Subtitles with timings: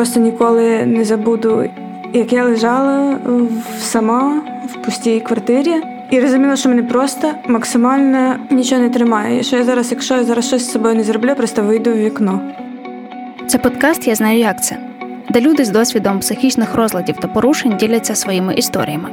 [0.00, 1.64] просто ніколи не забуду,
[2.12, 3.18] як я лежала
[3.78, 5.74] сама в пустій квартирі.
[6.10, 9.40] І розуміла, що мене просто максимально нічого не тримає.
[9.40, 11.96] І що я зараз, якщо я зараз щось з собою не зроблю, просто вийду в
[11.96, 12.40] вікно.
[13.46, 14.76] Це подкаст Я знаю, як це,
[15.30, 19.08] де люди з досвідом психічних розладів та порушень діляться своїми історіями.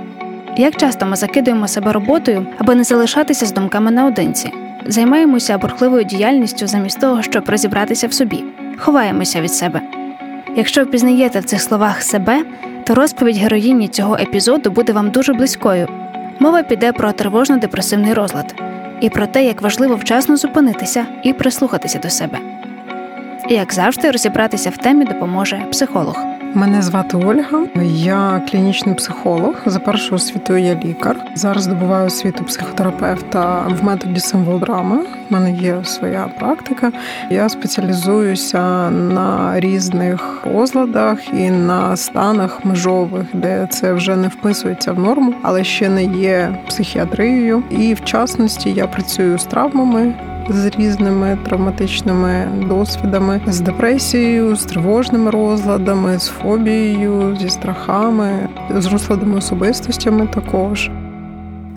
[0.57, 4.51] Як часто ми закидуємо себе роботою, аби не залишатися з думками наодинці,
[4.85, 8.43] займаємося бурхливою діяльністю замість того, щоб розібратися в собі,
[8.77, 9.81] ховаємося від себе.
[10.57, 12.45] Якщо впізнаєте в цих словах себе,
[12.85, 15.87] то розповідь героїні цього епізоду буде вам дуже близькою.
[16.39, 18.55] Мова піде про тривожно-депресивний розлад
[19.01, 22.39] і про те, як важливо вчасно зупинитися і прислухатися до себе.
[23.49, 26.36] І як завжди, розібратися в темі допоможе психолог.
[26.57, 27.59] Мене звати Ольга,
[27.93, 29.55] я клінічний психолог.
[29.65, 31.15] За першою освітою я лікар.
[31.35, 34.97] Зараз здобуваю освіту психотерапевта в методі символ-драми.
[34.97, 36.91] У мене є своя практика.
[37.29, 44.99] Я спеціалізуюся на різних розладах і на станах межових, де це вже не вписується в
[44.99, 47.63] норму, але ще не є психіатрією.
[47.69, 50.13] І в частності я працюю з травмами
[50.49, 59.37] з різними травматичними досвідами, з депресією, з тривожними розладами, з фобією, зі страхами, з розладами
[59.37, 60.89] особистостями також.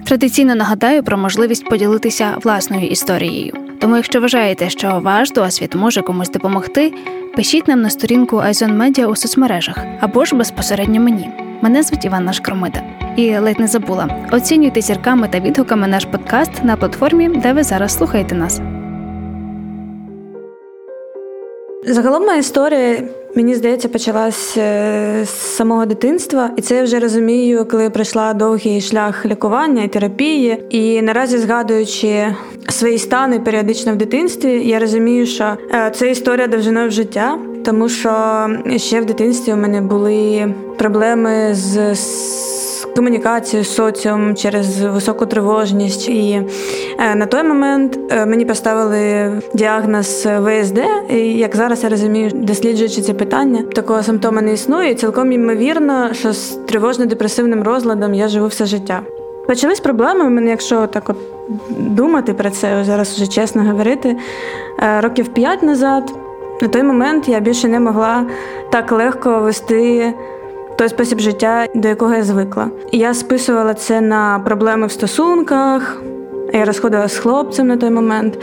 [0.04, 3.52] Традиційно нагадаю про можливість поділитися власною історією.
[3.80, 6.92] Тому, якщо вважаєте, що ваш досвід може комусь допомогти,
[7.36, 11.49] пишіть нам на сторінку Айзон Медіа у соцмережах або ж безпосередньо мені.
[11.62, 12.82] Мене звуть Іванна Шкромида.
[13.16, 14.08] І ледь не забула.
[14.32, 18.60] Оцінюйте зірками та відгуками наш подкаст на платформі, де ви зараз слухаєте нас.
[21.86, 23.02] Загалом моя історія,
[23.36, 28.80] мені здається, почалась е, з самого дитинства, і це я вже розумію, коли пройшла довгий
[28.80, 30.62] шлях лікування і терапії.
[30.70, 32.34] І наразі згадуючи
[32.68, 37.88] свої стани періодично в дитинстві, я розумію, що е, це історія довжиною в життя, тому
[37.88, 38.10] що
[38.76, 41.94] ще в дитинстві у мене були проблеми з
[42.96, 46.08] комунікацію з соціумом через високу тривожність.
[46.08, 46.42] І
[46.98, 50.80] е, на той момент е, мені поставили діагноз ВСД.
[51.10, 54.90] І Як зараз я розумію, досліджуючи ці питання, такого симптома не існує.
[54.90, 59.02] І Цілком ймовірно, що з тривожно-депресивним розладом я живу все життя.
[59.46, 61.16] Почались проблеми у мене, якщо так от
[61.78, 64.16] думати про це, зараз вже чесно говорити,
[64.78, 66.12] е, років п'ять назад.
[66.62, 68.26] На той момент я більше не могла
[68.70, 70.14] так легко вести
[70.76, 72.70] той спосіб життя, до якого я звикла.
[72.92, 76.02] Я списувала це на проблеми в стосунках.
[76.52, 78.38] Я розходила з хлопцем на той момент.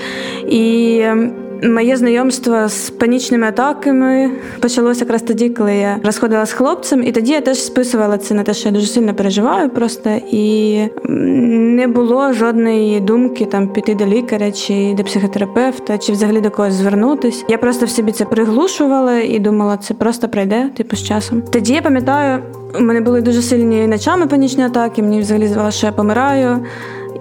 [0.48, 7.04] І ем, Моє знайомство з панічними атаками почалося якраз тоді, коли я розходила з хлопцем,
[7.04, 10.80] і тоді я теж списувала це на те, що я дуже сильно переживаю просто і
[11.04, 16.74] не було жодної думки там піти до лікаря чи до психотерапевта, чи взагалі до когось
[16.74, 17.46] звернутись.
[17.50, 21.44] Я просто в собі це приглушувала і думала, це просто пройде, типу з часом.
[21.52, 22.44] Тоді я пам'ятаю,
[22.80, 25.02] у мене були дуже сильні ночами панічні атаки.
[25.02, 26.66] Мені взагалі здавалося, що я помираю.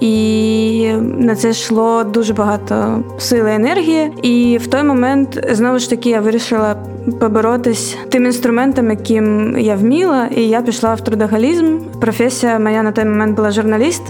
[0.01, 4.13] І на це йшло дуже багато сили енергії.
[4.23, 6.77] І в той момент знову ж таки я вирішила
[7.21, 11.79] поборотись тим інструментом, яким я вміла, і я пішла в трудоголізм.
[12.01, 14.03] Професія моя на той момент була журналіст.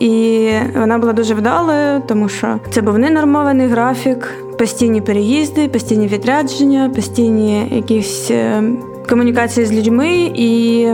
[0.00, 4.28] І вона була дуже вдалою, тому що це був ненормований графік,
[4.58, 8.62] постійні переїзди, постійні відрядження, постійні якісь е,
[9.08, 10.86] комунікації з людьми і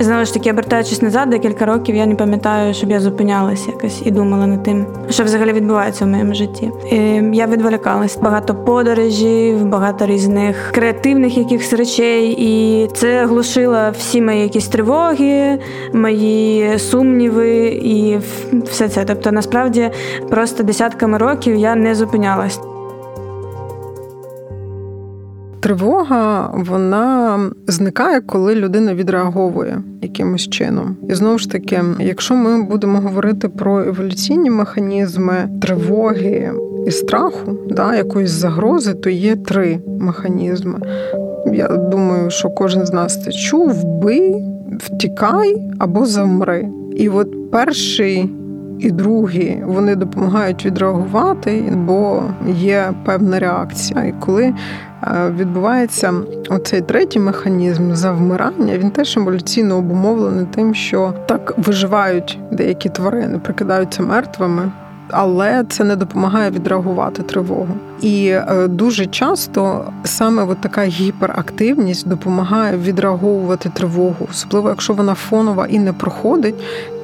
[0.00, 4.10] Знову ж таки, обертаючись назад, декілька років я не пам'ятаю, щоб я зупинялась якось і
[4.10, 6.70] думала над тим, що взагалі відбувається в моєму житті.
[6.90, 6.96] І
[7.32, 14.68] Я відволікалась багато подорожів, багато різних креативних якихось речей, і це глушило всі мої якісь
[14.68, 15.58] тривоги,
[15.92, 18.18] мої сумніви і
[18.64, 19.04] все це.
[19.04, 19.90] Тобто, насправді,
[20.30, 22.69] просто десятками років я не зупинялась.
[25.60, 30.96] Тривога вона зникає, коли людина відреаговує якимось чином.
[31.08, 36.52] І знову ж таки, якщо ми будемо говорити про еволюційні механізми тривоги
[36.86, 40.80] і страху, да, якоїсь загрози, то є три механізми.
[41.52, 44.44] Я думаю, що кожен з нас це чув: вбий,
[44.78, 46.68] втікай або замри.
[46.96, 48.30] І от перший.
[48.82, 54.04] І другі вони допомагають відреагувати, бо є певна реакція.
[54.04, 54.54] І коли
[55.02, 56.14] Е, відбувається
[56.48, 58.78] оцей третій механізм завмирання.
[58.78, 64.72] Він теж еволюційно обумовлений тим, що так виживають деякі тварини, прикидаються мертвими.
[65.12, 67.68] Але це не допомагає відреагувати тривогу.
[68.00, 75.66] І е, дуже часто саме от така гіперактивність допомагає відреаговувати тривогу, особливо якщо вона фонова
[75.66, 76.54] і не проходить,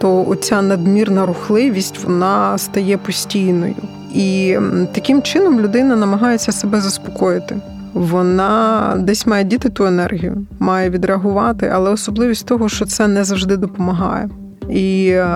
[0.01, 3.75] то оця надмірна рухливість вона стає постійною.
[4.15, 4.59] І
[4.93, 7.57] таким чином людина намагається себе заспокоїти
[7.97, 13.57] вона десь має діти ту енергію, має відреагувати, але особливість того, що це не завжди
[13.57, 14.29] допомагає.
[14.71, 15.27] І е,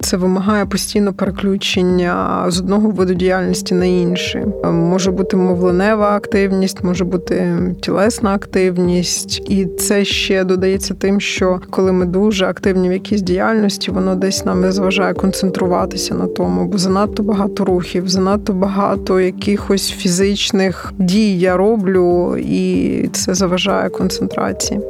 [0.00, 4.42] це вимагає постійно переключення з одного виду діяльності на інший.
[4.64, 11.92] Може бути мовленева активність, може бути тілесна активність, і це ще додається тим, що коли
[11.92, 16.78] ми дуже активні в якійсь діяльності, воно десь нам не заважає концентруватися на тому, бо
[16.78, 24.80] занадто багато рухів, занадто багато якихось фізичних дій я роблю, і це заважає концентрації.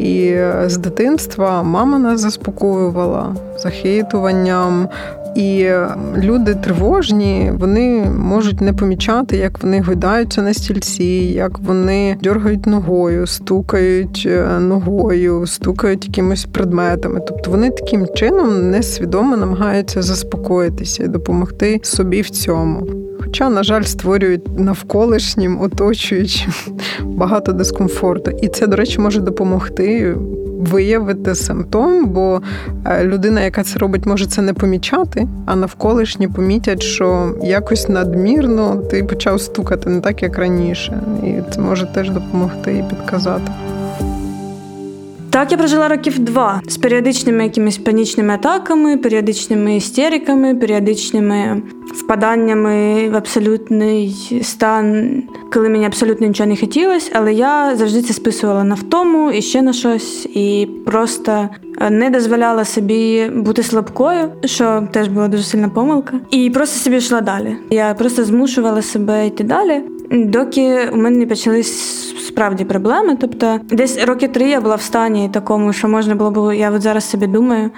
[0.00, 0.36] І
[0.66, 4.88] з дитинства мама нас заспокоювала захитуванням.
[5.36, 5.70] І
[6.16, 11.04] люди тривожні, вони можуть не помічати, як вони гойдаються на стільці,
[11.34, 17.20] як вони дергають ногою, стукають е, ногою, стукають якимось предметами.
[17.28, 22.86] Тобто вони таким чином несвідомо намагаються заспокоїтися і допомогти собі в цьому.
[23.30, 26.52] Хоча, на жаль, створюють навколишнім, оточуючим
[27.00, 28.30] багато дискомфорту.
[28.30, 30.16] І це, до речі, може допомогти
[30.58, 32.42] виявити симптом, бо
[32.84, 38.76] е, людина, яка це робить, може це не помічати, а навколишні помітять, що якось надмірно
[38.76, 41.02] ти почав стукати не так, як раніше.
[41.24, 43.52] І це може теж допомогти і підказати.
[45.30, 51.62] Так, я прожила років два з періодичними якимись панічними атаками, періодичними істериками, періодичними
[51.94, 55.12] впаданнями в абсолютний стан,
[55.52, 59.62] коли мені абсолютно нічого не хотілося, але я завжди це списувала на втому і ще
[59.62, 61.48] на щось, і просто
[61.90, 67.20] не дозволяла собі бути слабкою, що теж була дуже сильна помилка, і просто собі йшла
[67.20, 67.56] далі.
[67.70, 73.16] Я просто змушувала себе йти далі, доки у мене не почались справді проблеми.
[73.20, 76.82] Тобто, десь роки три я була в стані такому, що можна було б, я от
[76.82, 77.70] зараз собі думаю.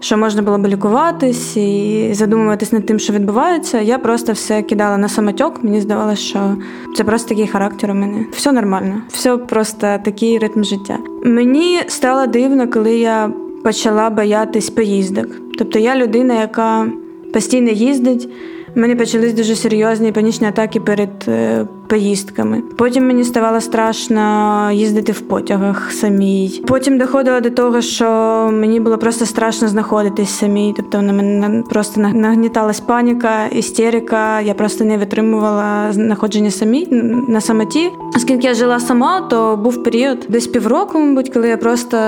[0.00, 3.80] Що можна було б лікуватись і задумуватись над тим, що відбувається.
[3.80, 5.64] Я просто все кидала на самотьок.
[5.64, 6.56] Мені здавалося, що
[6.96, 8.26] це просто такий характер у мене.
[8.32, 10.98] Все нормально, все просто такий ритм життя.
[11.24, 13.30] Мені стало дивно, коли я
[13.64, 15.26] почала боятись поїздок.
[15.58, 16.86] Тобто я людина, яка
[17.32, 18.28] постійно їздить.
[18.78, 22.62] У мене почались дуже серйозні панічні атаки перед е, поїздками.
[22.76, 26.62] Потім мені ставало страшно їздити в потягах самій.
[26.66, 28.06] Потім доходило до того, що
[28.52, 30.74] мені було просто страшно знаходитись самій.
[30.76, 34.40] Тобто на мене просто нагніталась паніка, істерика.
[34.40, 36.86] Я просто не витримувала знаходження самій
[37.28, 37.90] на самоті.
[38.16, 41.98] Оскільки я жила сама, то був період десь півроку, мабуть, коли я просто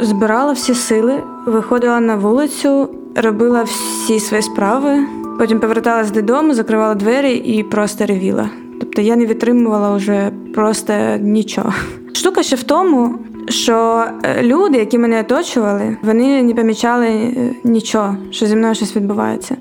[0.00, 5.06] збирала всі сили, виходила на вулицю, робила всі свої справи.
[5.38, 8.50] Потім поверталась додому, закривала двері і просто ревіла.
[8.80, 11.72] Тобто я не відтримувала вже просто нічого.
[12.12, 13.18] Штука ще в тому,
[13.48, 18.96] що е, люди, які мене оточували, вони не помічали е, нічого, що зі мною щось
[18.96, 19.56] відбувається.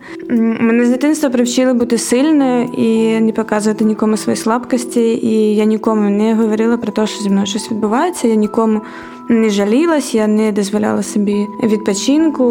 [0.59, 5.01] Мене з дитинства привчили бути сильною і не показувати нікому свої слабкості.
[5.01, 8.27] І я нікому не говорила про те, що зі мною щось відбувається.
[8.27, 8.81] Я нікому
[9.31, 12.45] не жалілась, я не дозволяла собі відпочинку.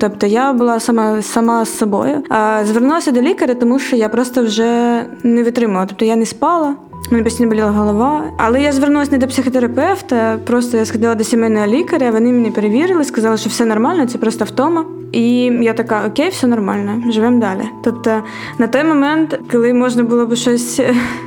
[0.00, 2.22] Тобто я була сама сама з собою.
[2.28, 5.86] А звернулася до лікаря, тому що я просто вже не витримала.
[5.86, 6.76] Тобто я не спала.
[7.10, 11.66] Мені постійно боліла голова, але я звернулася не до психотерапевта, просто я сходила до сімейного
[11.66, 14.84] лікаря, вони мені перевірили, сказали, що все нормально, це просто втома.
[15.12, 17.68] І я така, окей, все нормально, живемо далі.
[17.84, 18.22] Тобто
[18.58, 20.80] на той момент, коли можна було б щось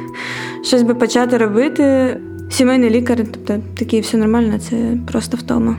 [0.64, 2.18] щось би почати робити,
[2.52, 5.78] сімейний лікар, тобто такий все нормально, це просто втома.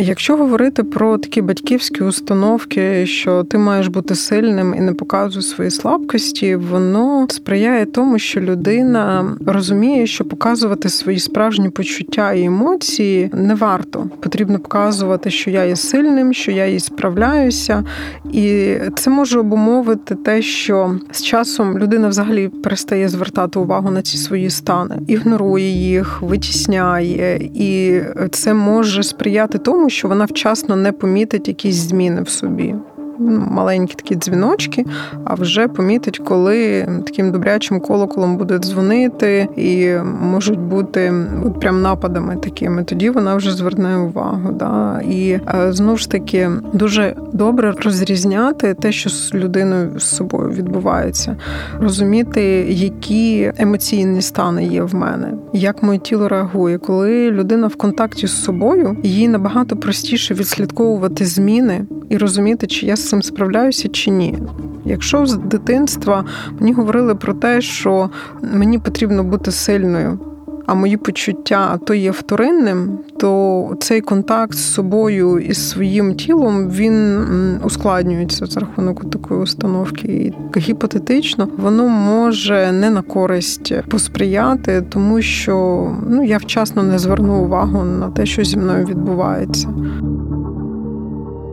[0.00, 5.70] Якщо говорити про такі батьківські установки, що ти маєш бути сильним і не показуй свої
[5.70, 13.54] слабкості, воно сприяє тому, що людина розуміє, що показувати свої справжні почуття і емоції не
[13.54, 14.10] варто.
[14.20, 17.84] Потрібно показувати, що я є сильним, що я їй справляюся,
[18.32, 24.16] і це може обумовити те, що з часом людина взагалі перестає звертати увагу на ці
[24.16, 28.00] свої стани, ігнорує їх, витісняє, і
[28.30, 32.74] це може сприяти тому що вона вчасно не помітить якісь зміни в собі.
[33.18, 34.84] Ну, маленькі такі дзвіночки,
[35.24, 39.90] а вже помітить, коли таким добрячим колоколом буде дзвонити, і
[40.22, 42.84] можуть бути от прям нападами такими.
[42.84, 44.52] Тоді вона вже зверне увагу.
[44.52, 45.00] Да?
[45.10, 51.36] І е, знову ж таки дуже добре розрізняти те, що з людиною з собою відбувається,
[51.80, 58.26] розуміти, які емоційні стани є в мене, як моє тіло реагує, коли людина в контакті
[58.26, 64.10] з собою, їй набагато простіше відслідковувати зміни і розуміти, чи я з цим справляюся чи
[64.10, 64.38] ні.
[64.84, 66.24] Якщо з дитинства
[66.60, 68.10] мені говорили про те, що
[68.42, 70.18] мені потрібно бути сильною,
[70.66, 77.18] а мої почуття то є вторинним, то цей контакт з собою і своїм тілом він
[77.64, 80.08] ускладнюється за рахунок такої установки.
[80.56, 87.44] І гіпотетично воно може не на користь посприяти, тому що ну я вчасно не зверну
[87.44, 89.68] увагу на те, що зі мною відбувається.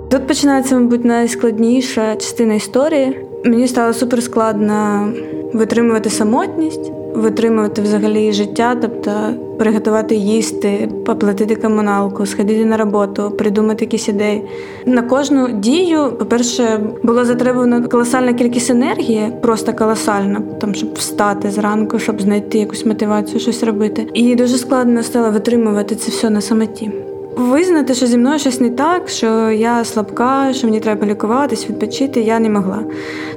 [0.09, 3.19] Тут починається, мабуть, найскладніша частина історії.
[3.45, 5.09] Мені стало супер складно
[5.53, 9.12] витримувати самотність, витримувати взагалі життя, тобто
[9.59, 14.43] приготувати їсти, поплатити комуналку, сходити на роботу, придумати якісь ідеї.
[14.85, 22.00] На кожну дію, по-перше, було затребувано колосальна кількість енергії, просто колосальна, там, щоб встати зранку,
[22.00, 24.07] щоб знайти якусь мотивацію, щось робити.
[24.13, 26.91] І дуже складно стало витримувати це все на самоті.
[27.36, 32.22] Визнати, що зі мною щось не так, що я слабка, що мені треба лікуватись, відпочити,
[32.22, 32.80] я не могла.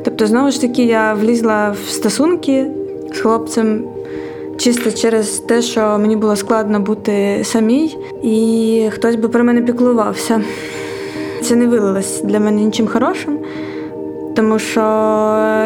[0.04, 2.66] Тобто, знову ж таки, я влізла в стосунки
[3.14, 3.84] з хлопцем
[4.56, 10.40] чисто через те, що мені було складно бути самій, і хтось би про мене піклувався.
[11.42, 13.38] Це не вилилось для мене нічим хорошим
[14.38, 14.80] тому що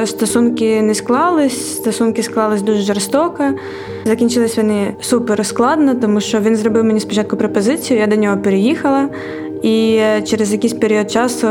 [0.05, 3.45] стосунки не склались, стосунки склались дуже жорстоко.
[4.05, 9.09] Закінчились вони супер складно, тому що він зробив мені спочатку пропозицію, я до нього переїхала.
[9.63, 11.49] І через якийсь період часу,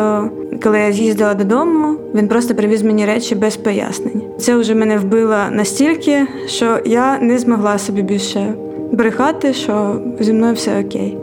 [0.64, 4.22] коли я з'їздила додому, він просто привіз мені речі без пояснень.
[4.40, 8.54] Це вже мене вбило настільки, що я не змогла собі більше
[8.92, 11.21] брехати, що зі мною все окей.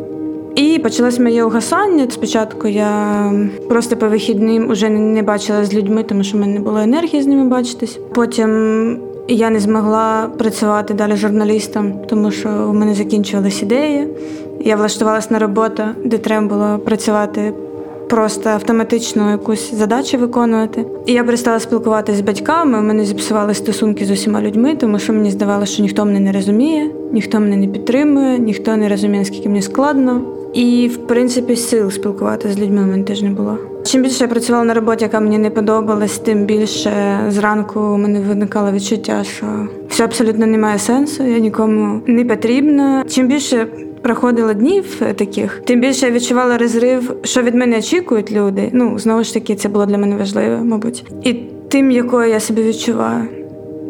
[0.58, 2.06] І почалось моє угасання.
[2.10, 3.32] Спочатку я
[3.68, 7.22] просто по вихідним вже не бачила з людьми, тому що в мене не було енергії
[7.22, 7.98] з ними бачитись.
[8.14, 8.98] Потім
[9.28, 14.08] я не змогла працювати далі журналістом, тому що у мене закінчувалися ідеї.
[14.60, 17.52] Я влаштувалася на роботу, де треба було працювати.
[18.10, 20.86] Просто автоматично якусь задачу виконувати.
[21.06, 22.78] І я перестала спілкуватися з батьками.
[22.78, 26.32] У мене зіпсували стосунки з усіма людьми, тому що мені здавалося, що ніхто мене не
[26.32, 30.37] розуміє, ніхто мене не підтримує, ніхто не розуміє, наскільки мені складно.
[30.52, 33.58] І, в принципі, сил спілкуватися з людьми в мене теж не було.
[33.84, 38.20] Чим більше я працювала на роботі, яка мені не подобалась, тим більше зранку у мене
[38.20, 39.46] виникало відчуття, що
[39.88, 43.04] все абсолютно не має сенсу, я нікому не потрібна.
[43.08, 43.66] Чим більше
[44.02, 48.70] проходило днів таких, тим більше я відчувала розрив, що від мене очікують люди.
[48.72, 51.32] Ну знову ж таки, це було для мене важливо, мабуть, і
[51.68, 53.28] тим, якою я себе відчуваю.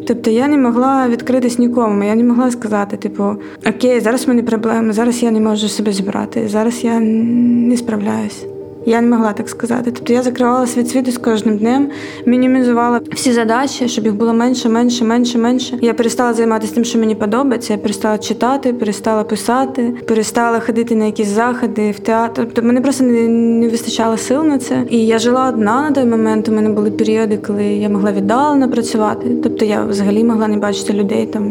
[0.08, 2.04] Тобто я не могла відкритись нікому.
[2.04, 3.24] Я не могла сказати, типу,
[3.66, 8.46] окей, зараз в мене проблеми, зараз я не можу себе зібрати, зараз я не справляюсь.
[8.88, 9.90] Я не могла так сказати.
[9.90, 11.90] Тобто я закривалася від світу з кожним днем,
[12.26, 15.78] мінімізувала всі задачі, щоб їх було менше, менше, менше, менше.
[15.80, 17.72] Я перестала займатися тим, що мені подобається.
[17.72, 22.42] Я перестала читати, перестала писати, перестала ходити на якісь заходи в театр.
[22.42, 24.84] Тобто мені просто не, не вистачало сил на це.
[24.90, 26.48] І я жила одна на той момент.
[26.48, 29.30] У мене були періоди, коли я могла віддалено працювати.
[29.42, 31.44] Тобто я взагалі могла не бачити людей там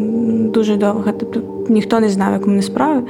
[0.50, 1.12] дуже довго.
[1.20, 3.04] Тобто ніхто не знав, як у мене справи.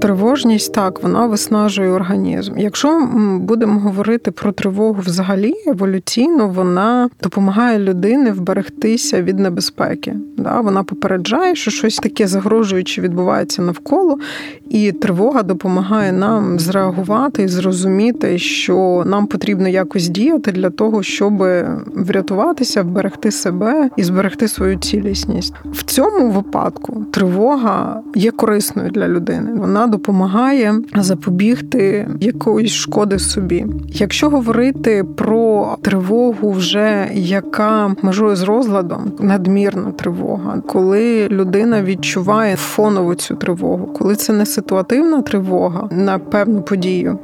[0.00, 2.58] Тривожність так, вона виснажує організм.
[2.58, 3.08] Якщо
[3.40, 10.14] будемо говорити про тривогу взагалі, еволюційно вона допомагає людині вберегтися від небезпеки.
[10.36, 10.60] Да?
[10.60, 14.18] Вона попереджає, що щось таке загрожуюче відбувається навколо,
[14.70, 21.44] і тривога допомагає нам зреагувати і зрозуміти, що нам потрібно якось діяти для того, щоб
[21.94, 25.54] врятуватися, вберегти себе і зберегти свою цілісність.
[25.72, 29.50] В цьому випадку тривога є корисною для людини.
[29.54, 33.66] Вона допомагає запобігти якоїсь шкоди собі.
[33.88, 43.14] Якщо говорити про тривогу, вже яка межує з розладом, надмірна тривога, коли людина відчуває фонову
[43.14, 47.18] цю тривогу, коли це не ситуативна тривога на певну подію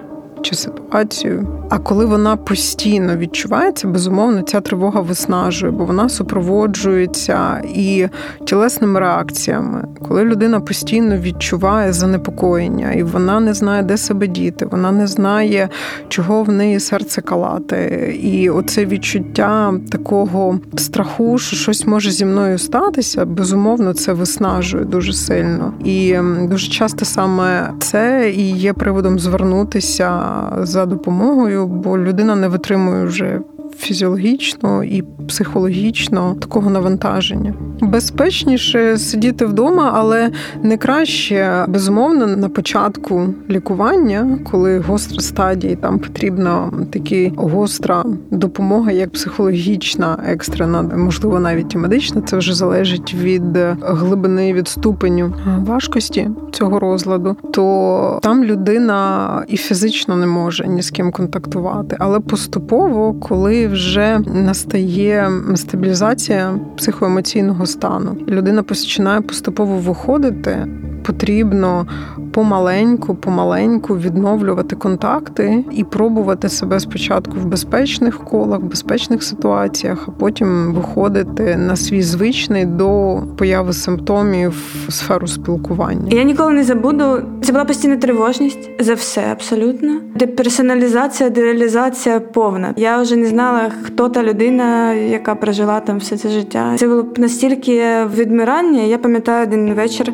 [0.44, 1.46] чи ситуацію.
[1.70, 8.08] А коли вона постійно відчувається, безумовно, ця тривога виснажує, бо вона супроводжується і
[8.44, 9.84] тілесними реакціями.
[10.08, 15.68] Коли людина постійно відчуває занепокоєння, і вона не знає, де себе діти, вона не знає,
[16.08, 18.10] чого в неї серце калати.
[18.22, 25.12] І оце відчуття такого страху, що щось може зі мною статися, безумовно, це виснажує дуже
[25.12, 25.72] сильно.
[25.84, 33.04] І дуже часто саме це і є приводом звернутися за допомогою, бо людина не витримує
[33.04, 33.40] вже
[33.78, 37.54] фізіологічно і психологічно такого навантаження.
[37.80, 40.30] Безпечніше сидіти вдома, але
[40.62, 49.10] не краще безумовно на початку лікування, коли гостра стадія, там потрібна такі гостра допомога, як
[49.10, 52.20] психологічна, екстрена, можливо, навіть і медична.
[52.20, 53.42] Це вже залежить від
[53.80, 55.34] глибини від ступеню
[55.66, 62.20] важкості цього розладу, то там людина і фізично не може ні з ким контактувати, але
[62.20, 70.66] поступово, коли вже настає стабілізація психоемоційного стану, людина починає поступово виходити
[71.06, 71.87] потрібно
[72.32, 80.11] помаленьку, помаленьку відновлювати контакти і пробувати себе спочатку в безпечних колах, в безпечних ситуаціях, а
[80.11, 84.54] потім виходити на свій звичний до появи симптомів
[84.88, 86.11] в сферу спілкування.
[86.11, 87.23] Я ніколи не забуду.
[87.42, 90.00] Це була постійна тривожність за все абсолютно.
[90.16, 92.75] Деперсоналізація, дереалізація повна.
[92.76, 96.75] Я вже не знала, хто та людина, яка прожила там все це життя.
[96.76, 97.82] Це було настільки
[98.16, 98.82] відмирання.
[98.82, 100.12] Я пам'ятаю один вечір.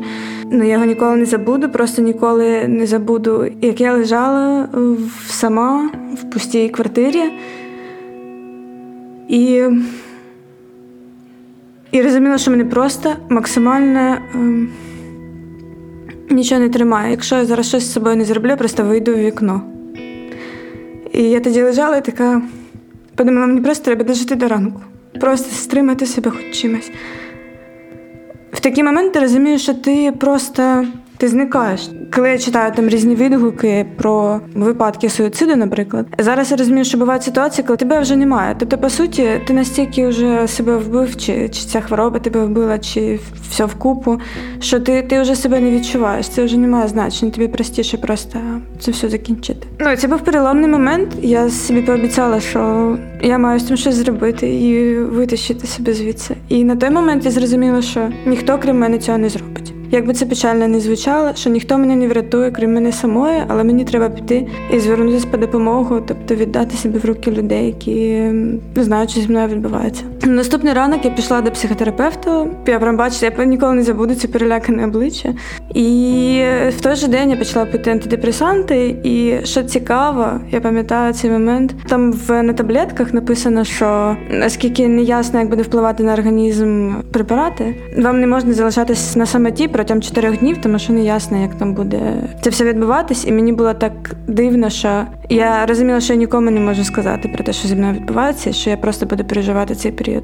[0.52, 4.68] Ну я його ніколи не забуду, просто ніколи не забуду, як я лежала
[5.26, 7.22] сама в пустій квартирі
[9.28, 9.62] і
[11.92, 14.68] і розуміла, що мене просто максимально ем,
[16.30, 17.10] нічого не тримає.
[17.10, 19.62] Якщо я зараз щось з собою не зроблю, просто вийду в вікно.
[21.12, 22.42] І я тоді лежала і така
[23.14, 24.80] подумала, мені просто треба дожити до ранку.
[25.20, 26.90] Просто стримати себе хоч чимось
[28.52, 30.86] в такі моменти розумієш, що ти просто
[31.20, 31.90] ти зникаєш.
[32.14, 37.22] Коли я читаю там різні відгуки про випадки суїциду, наприклад, зараз я розумію, що бувають
[37.22, 38.56] ситуації, коли тебе вже немає.
[38.58, 43.20] Тобто, по суті, ти настільки вже себе вбив, чи чи ця хвороба тебе вбила, чи
[43.50, 44.20] все вкупу,
[44.60, 46.28] що ти ти вже себе не відчуваєш.
[46.28, 47.32] Це вже не має значення.
[47.32, 48.38] Тобі простіше просто
[48.80, 49.66] це все закінчити.
[49.78, 51.08] Ну це був переломний момент.
[51.22, 56.34] Я собі пообіцяла, що я маю з цим щось зробити і витащити себе звідси.
[56.48, 59.74] І на той момент я зрозуміла, що ніхто крім мене цього не зробить.
[59.92, 63.84] Якби це печально не звучало, що ніхто мене не врятує, крім мене самої, але мені
[63.84, 68.20] треба піти і звернутися по допомогу, тобто віддати себе в руки людей, які
[68.76, 70.04] не знають, що зі мною відбувається.
[70.30, 72.46] Наступний ранок я пішла до психотерапевта.
[72.66, 75.34] Я прям бачу, я ніколи не забуду це перелякане обличчя.
[75.74, 78.96] І в той же день я почала пити антидепресанти.
[79.04, 81.74] І що цікаво, я пам'ятаю цей момент.
[81.88, 87.74] Там в на таблетках написано, що наскільки не ясно, як буде впливати на організм препарати,
[87.98, 91.74] вам не можна залишатись на самоті протягом чотирьох днів, тому що не ясно, як там
[91.74, 92.00] буде
[92.42, 93.26] це все відбуватись.
[93.26, 93.92] І мені було так
[94.28, 97.94] дивно, що я розуміла, що я нікому не можу сказати про те, що зі мною
[97.94, 100.19] відбувається, що я просто буду переживати цей період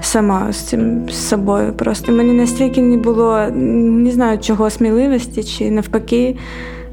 [0.00, 1.72] сама з цим з собою.
[1.72, 6.36] Просто мені настільки не було не знаю чого сміливості чи навпаки.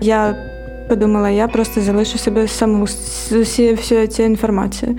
[0.02, 0.36] Я
[0.90, 4.98] подумала, я просто залишу себе саму з усією всією цією інформацією.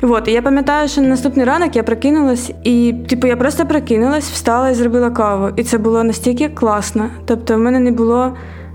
[0.00, 4.30] Вот, і я пам'ятаю, що на наступний ранок я прокинулась, і типу я просто прокинулась,
[4.30, 5.48] встала і зробила каву.
[5.56, 7.10] І це було настільки класно.
[7.24, 8.32] Тобто, в мене не було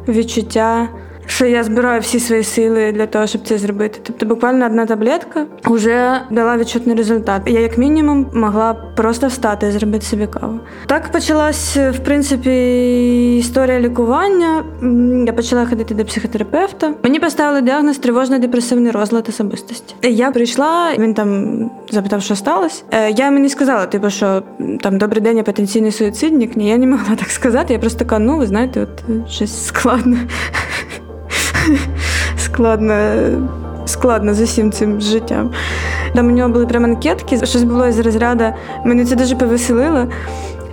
[0.08, 0.90] відчуття
[1.30, 4.00] що я збираю всі свої сили для того, щоб це зробити.
[4.04, 7.42] Тобто, буквально одна таблетка вже дала відчутний результат.
[7.46, 10.60] Я, як мінімум, могла просто встати і зробити собі каву.
[10.86, 14.64] Так почалась, в принципі, історія лікування.
[15.26, 16.94] Я почала ходити до психотерапевта.
[17.04, 19.96] Мені поставили діагноз тривожно-депресивний розлад особистості.
[20.02, 22.84] Я прийшла, він там запитав, що сталося.
[22.92, 24.44] Е, я мені сказала, типу, що
[24.82, 26.58] там добрий день, я потенційний суїцидник.
[26.58, 27.74] Ні, я не могла так сказати.
[27.74, 30.18] Я просто така, ну ви знаєте, от щось складно.
[32.38, 32.96] складно
[33.86, 35.52] складно з усім цим життям.
[36.16, 38.44] Там у нього були прямо анкетки, щось було із розряду.
[38.86, 40.08] Мене це дуже повеселило.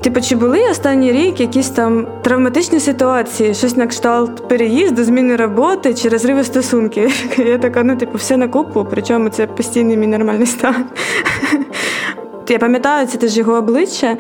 [0.00, 5.94] Типу, чи були останній рік якісь там травматичні ситуації, щось на кшталт переїзду, зміни роботи
[5.94, 7.24] чи розриви стосунків?
[7.38, 10.84] Я така, ну, типу, все на купу, причому це постійний мій нормальний стан.
[12.48, 14.16] Я пам'ятаю, це теж його обличчя,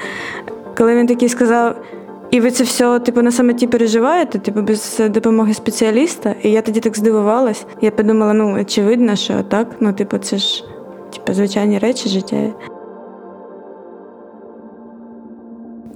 [0.76, 1.76] коли він такий сказав:
[2.30, 6.34] і ви це все, типу, на самоті переживаєте, типу, без допомоги спеціаліста.
[6.42, 7.66] І я тоді так здивувалась.
[7.80, 10.64] Я подумала, ну очевидно, що так, ну, типу, це ж
[11.12, 12.52] типу, звичайні речі життя.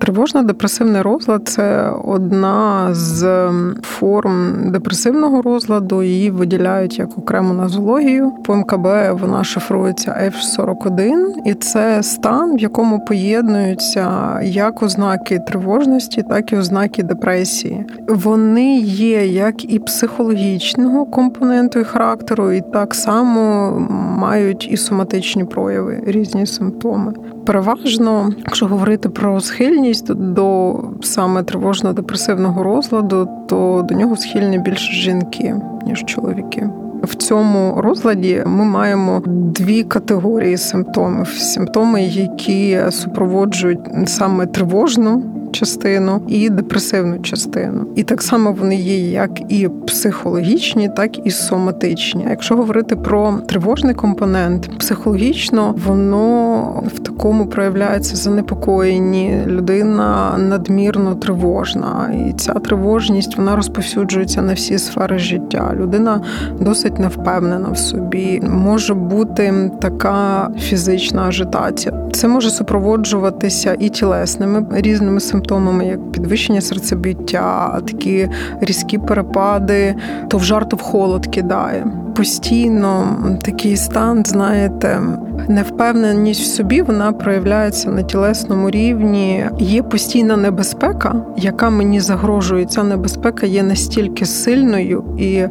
[0.01, 3.51] Тривожно-депресивний розлад це одна з
[3.83, 6.03] форм депресивного розладу.
[6.03, 8.33] Її виділяють як окрему нозологію.
[8.45, 14.11] По МКБ вона шифрується F41, і це стан, в якому поєднуються
[14.43, 17.85] як ознаки тривожності, так і ознаки депресії.
[18.09, 23.71] Вони є як і психологічного компоненту і характеру, і так само
[24.19, 27.13] мають і соматичні прояви, різні симптоми.
[27.47, 35.55] Переважно, якщо говорити про схильність до саме тривожно-депресивного розладу, то до нього схильні більше жінки
[35.87, 36.71] ніж чоловіки.
[37.03, 46.51] В цьому розладі ми маємо дві категорії симптомів: симптоми, які супроводжують саме тривожну частину і
[46.51, 47.87] депресивну частину.
[47.97, 52.27] І так само вони є як і психологічні, так і соматичні.
[52.31, 59.43] Якщо говорити про тривожний компонент, психологічно воно в такому проявляється занепокоєнні.
[59.47, 65.75] Людина надмірно тривожна, і ця тривожність вона розповсюджується на всі сфери життя.
[65.81, 66.21] Людина
[66.61, 68.43] досить невпевнена в собі.
[68.43, 71.95] Може бути така фізична ажитація.
[72.13, 75.40] Це може супроводжуватися і тілесними різними симптомами,
[75.83, 78.29] як підвищення серцебиття, такі
[78.61, 79.95] різкі перепади,
[80.29, 81.87] то в жар, то в холод кидає.
[82.17, 85.01] Постійно такий стан, знаєте,
[85.49, 89.45] невпевненість в собі вона проявляється на тілесному рівні.
[89.59, 92.65] Є постійна небезпека, яка мені загрожує.
[92.65, 95.45] Ця небезпека є настільки сильною і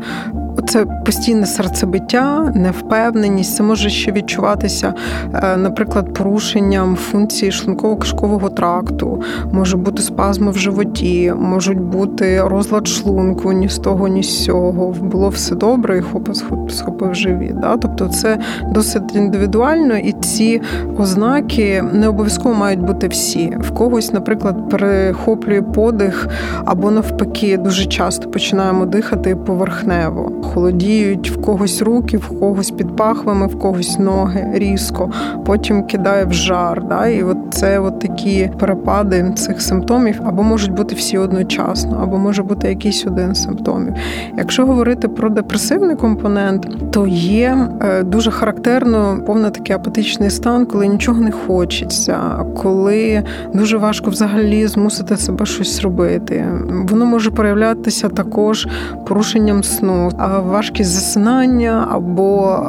[0.62, 3.56] це постійне серцебиття, невпевненість.
[3.56, 4.94] Це може ще відчуватися,
[5.34, 13.52] е, наприклад, порушенням функції шлунково-кишкового тракту, може бути спазми в животі, можуть бути розлад шлунку,
[13.52, 14.96] ні з того, ні з цього.
[15.02, 16.34] Було все добре, і хопа
[16.70, 17.60] схопив живіт.
[17.60, 17.78] Да?
[17.78, 18.40] Тобто це
[18.72, 20.62] досить індивідуально, і ці
[20.98, 23.58] ознаки не обов'язково мають бути всі.
[23.60, 26.28] В когось, наприклад, перехоплює подих
[26.66, 33.48] або навпаки, дуже часто починаємо дихати поверхнево холодіють в когось руки, в когось під пахвами,
[33.48, 35.12] в когось ноги різко,
[35.46, 36.84] потім кидає в жар.
[36.90, 37.08] Да?
[37.08, 42.68] І от це такі перепади цих симптомів або можуть бути всі одночасно, або може бути
[42.68, 43.94] якийсь один симптомів.
[44.38, 50.88] Якщо говорити про депресивний компонент, то є е, дуже характерно повний такий апатичний стан, коли
[50.88, 52.20] нічого не хочеться,
[52.58, 56.46] коли дуже важко взагалі змусити себе щось робити.
[56.90, 58.68] Воно може проявлятися також
[59.08, 60.12] порушенням сну
[60.46, 62.60] важкість засинання або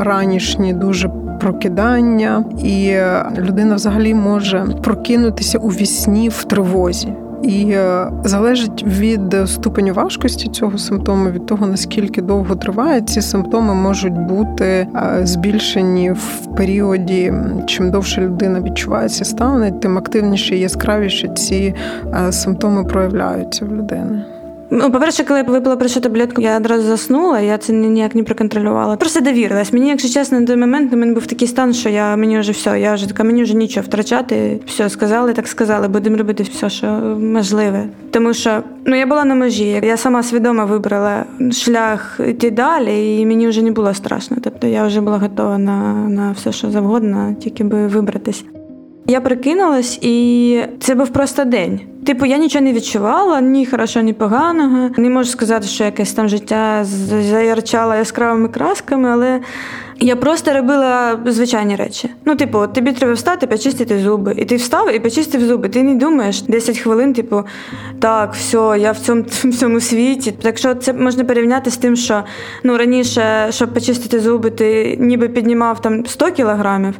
[0.00, 2.96] ранішні дуже прокидання, і
[3.38, 7.12] людина взагалі може прокинутися у вісні в тривозі.
[7.42, 13.74] І е, залежить від ступеню важкості цього симптому, від того наскільки довго триває, ці симптоми
[13.74, 14.86] можуть бути е,
[15.22, 17.32] збільшені в періоді.
[17.66, 21.74] Чим довше людина відчуває ці стани, тим активніше і яскравіше ці
[22.14, 24.24] е, симптоми проявляються в людини.
[24.74, 28.96] Ну, по-перше, коли я випила першу таблетку, я одразу заснула, я це ніяк не проконтролювала.
[28.96, 29.72] Просто довірилась.
[29.72, 32.52] Мені, якщо чесно, на той момент у мене був такий стан, що я мені вже
[32.52, 34.60] все, я вже така, мені вже нічого втрачати.
[34.66, 36.86] Все, сказали, так сказали, будемо робити все, що
[37.20, 37.84] можливе.
[38.10, 39.80] Тому що ну я була на межі.
[39.82, 44.36] Я сама свідомо вибрала шлях йти далі, і мені вже не було страшно.
[44.44, 48.44] Тобто я вже була готова на, на все, що завгодно, тільки би вибратись.
[49.06, 51.80] Я прикинулась, і це був просто день.
[52.06, 54.90] Типу, я нічого не відчувала, ні хорошо, ні поганого.
[54.96, 59.40] Не можу сказати, що якесь там життя заярчало яскравими красками, але
[60.00, 62.10] я просто робила звичайні речі.
[62.24, 64.34] Ну, типу, тобі треба встати, почистити зуби.
[64.36, 65.68] І ти встав і почистив зуби.
[65.68, 67.44] Ти не думаєш 10 хвилин, типу,
[68.00, 70.32] так, все, я в цьому в цьому світі.
[70.42, 72.24] Так що це можна порівняти з тим, що
[72.64, 76.94] ну раніше, щоб почистити зуби, ти ніби піднімав там 100 кілограмів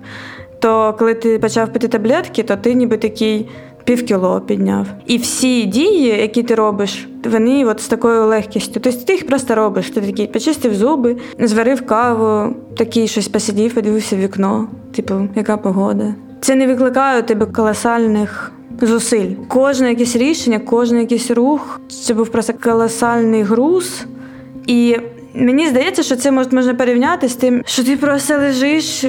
[0.62, 3.48] то коли ти почав пити таблетки, то ти ніби такий
[3.85, 4.87] півкіло підняв.
[5.07, 8.81] І всі дії, які ти робиш, вони от з такою легкістю.
[8.81, 9.90] Тобто ти їх просто робиш.
[9.90, 14.68] Ти такий почистив зуби, зварив каву, такий щось посидів, подивився в вікно.
[14.92, 16.14] Типу, яка погода?
[16.40, 18.53] Це не викликає у тебе колосальних.
[18.81, 19.31] Зусиль.
[19.48, 24.07] Кожне якесь рішення, кожен якийсь рух це був просто колосальний груз.
[24.66, 24.96] І
[25.35, 29.05] Мені здається, що це можна порівняти з тим, що ти просто лежиш,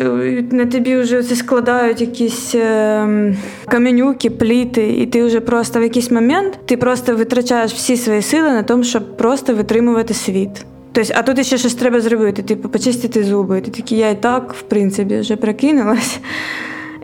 [0.51, 6.11] на тобі вже це складають якісь е, каменюки, пліти, і ти вже просто в якийсь
[6.11, 10.65] момент ти просто витрачаєш всі свої сили на тому, щоб просто витримувати світ.
[10.91, 13.61] Тобто, а тут ще щось треба зробити, типу почистити зуби.
[13.61, 16.19] Ти такий, я і так, в принципі, вже прокинулась.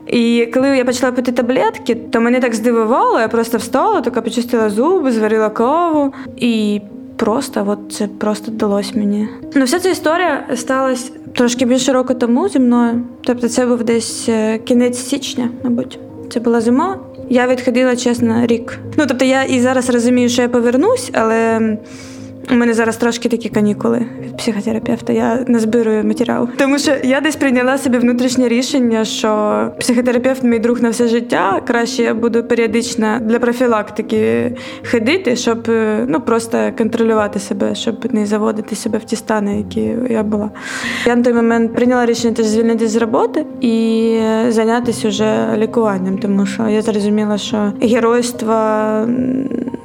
[0.06, 4.70] І коли я почала пити таблетки, то мене так здивувало, я просто встала, така почистила
[4.70, 6.80] зуби, зварила каву і
[7.20, 9.28] просто, от це просто вдалося мені.
[9.54, 13.02] Ну, вся ця історія сталася трошки більше року тому зі мною.
[13.20, 15.98] Тобто, це був десь е, кінець січня, мабуть.
[16.30, 16.98] Це була зима.
[17.30, 18.78] Я відходила чесно рік.
[18.96, 21.60] Ну тобто я і зараз розумію, що я повернусь, але
[22.52, 25.12] у мене зараз трошки такі канікули від психотерапевта.
[25.12, 26.48] Я не збираю матеріал.
[26.56, 31.62] Тому що я десь прийняла собі внутрішнє рішення, що психотерапевт мій друг на все життя.
[31.66, 34.52] Краще я буду періодично для профілактики
[34.90, 35.68] ходити, щоб
[36.06, 40.50] ну просто контролювати себе, щоб не заводити себе в ті стани, які я була.
[41.06, 46.46] Я на той момент прийняла рішення теж звільнитися з роботи і зайнятися вже лікуванням, тому
[46.46, 48.54] що я зрозуміла, що геройство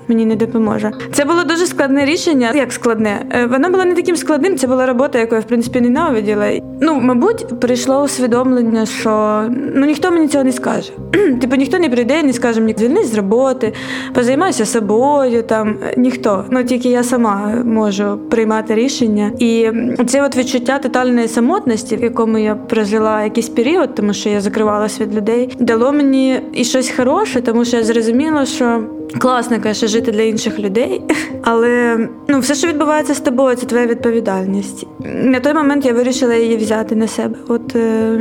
[0.07, 0.91] мені не допоможе.
[1.13, 2.51] Це було дуже складне рішення.
[2.55, 3.25] Як складне?
[3.31, 4.57] Е, воно було не таким складним.
[4.57, 6.51] Це була робота, яку я в принципі ненавиділа.
[6.81, 9.43] Ну, мабуть, прийшло усвідомлення, що
[9.75, 10.91] ну ніхто мені цього не скаже.
[11.41, 13.73] Типу ніхто не прийде, не скаже мені звільнись з роботи,
[14.13, 15.43] позаймайся собою.
[15.43, 16.45] Там ніхто.
[16.49, 19.31] Ну тільки я сама можу приймати рішення.
[19.39, 19.71] І
[20.07, 25.01] це от відчуття тотальної самотності, в якому я прожила якийсь період, тому що я закривалась
[25.01, 28.83] від людей, дало мені і щось хороше, тому що я зрозуміла, що
[29.19, 31.01] класно, конечно, жити для інших людей,
[31.41, 34.87] але ну все, що відбувається з тобою, це твоя відповідальність.
[35.23, 37.35] На той момент я вирішила її взяти на себе.
[37.47, 38.19] От, е,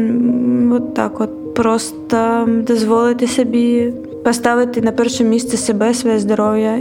[0.72, 3.92] от так, от просто дозволити собі
[4.24, 6.78] поставити на перше місце себе, своє здоров'я.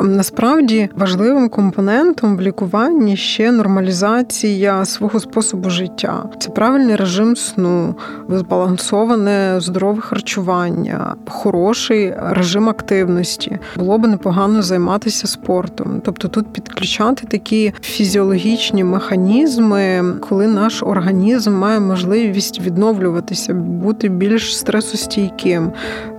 [0.00, 6.24] Насправді важливим компонентом в лікуванні ще нормалізація свого способу життя.
[6.38, 7.94] Це правильний режим сну,
[8.28, 13.58] збалансоване здорове харчування, хороший режим активності.
[13.76, 16.00] Було би непогано займатися спортом.
[16.04, 25.72] Тобто тут підключати такі фізіологічні механізми, коли наш організм має можливість відновлюватися, бути більш стресостійким.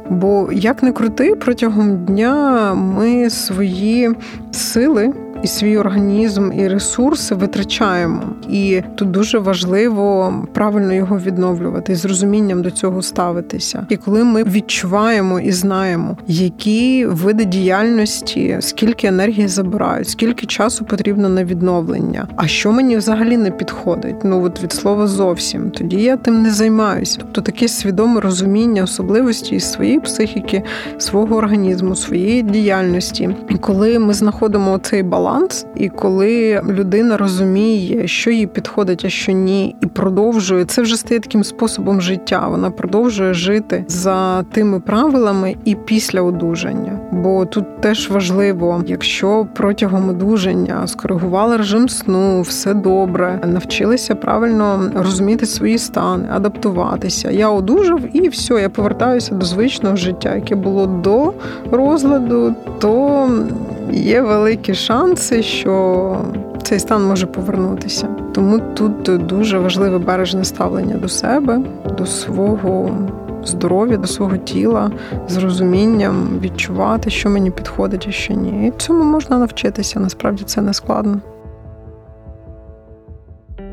[0.09, 4.09] Бо як не крути, протягом дня ми свої
[4.51, 8.21] сили і свій організм і ресурси витрачаємо.
[8.49, 13.85] І тут дуже важливо правильно його відновлювати, з розумінням до цього ставитися.
[13.89, 21.29] І коли ми відчуваємо і знаємо, які види діяльності, скільки енергії забирають, скільки часу потрібно
[21.29, 26.17] на відновлення, а що мені взагалі не підходить, ну от від слова зовсім, тоді я
[26.17, 27.17] тим не займаюся.
[27.19, 30.63] Тобто таке свідоме розуміння особливості своєї психіки,
[30.97, 33.29] свого організму, своєї діяльності.
[33.49, 39.09] І коли ми знаходимо цей баланс баланс, і коли людина розуміє, що їй підходить, а
[39.09, 42.47] що ні, і продовжує це вже стає таким способом життя.
[42.47, 46.99] Вона продовжує жити за тими правилами і після одужання.
[47.11, 55.45] Бо тут теж важливо, якщо протягом одужання скоригували режим сну, все добре, навчилися правильно розуміти
[55.45, 57.31] свої стани, адаптуватися.
[57.31, 61.33] Я одужав і все, я повертаюся до звичного життя, яке було до
[61.71, 63.29] розладу, то
[63.91, 66.17] є великі шанси, що
[66.63, 68.07] цей стан може повернутися.
[68.33, 71.59] Тому тут дуже важливе бережне ставлення до себе,
[71.97, 72.91] до свого
[73.43, 74.91] здоров'я, до свого тіла,
[75.27, 78.67] з розумінням відчувати, що мені підходить, а що ні.
[78.67, 79.99] І цьому можна навчитися.
[79.99, 81.19] Насправді це не складно.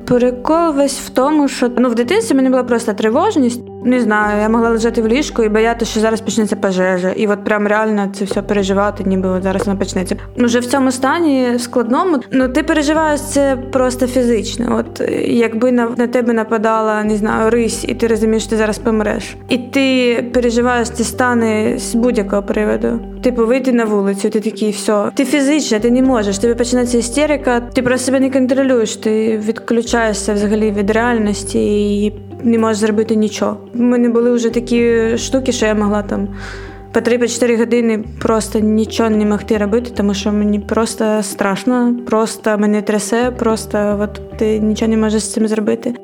[0.04, 3.60] Прикол весь в тому, що ну в дитинстві мені була просто тривожність.
[3.84, 7.10] Не знаю, я могла лежати в ліжку і боятися, що зараз почнеться пожежа.
[7.10, 10.16] І от прям реально це все переживати, ніби от зараз вона почнеться.
[10.36, 14.76] Уже в цьому стані складному, ну ти переживаєш це просто фізично.
[14.78, 18.78] От якби на на тебе нападала, не знаю, рись, і ти розумієш, що ти зараз
[18.78, 19.36] помреш.
[19.48, 23.00] І ти переживаєш ці стани з будь-якого приводу.
[23.22, 25.10] Типу, вийти на вулицю, ти такий, все.
[25.14, 26.38] Ти фізично, ти не можеш.
[26.38, 31.58] Тобі починається істерика, ти просто себе не контролюєш, ти відключаєшся взагалі від реальності
[32.04, 32.12] і
[32.42, 33.56] не можеш зробити нічого.
[33.78, 36.28] У мене були вже такі штуки, що я могла там.
[36.92, 42.82] По 3-4 години просто нічого не могти робити, тому що мені просто страшно, просто мене
[42.82, 45.94] трясе, просто от ти нічого не можеш з цим зробити.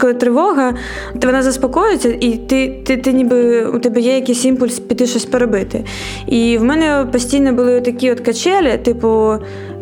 [0.00, 0.74] Коли тривога,
[1.18, 5.24] то вона заспокоїться, і ти ти, ти ніби у тебе є якийсь імпульс піти щось
[5.24, 5.84] поробити.
[6.26, 9.34] І в мене постійно були такі от качелі, типу,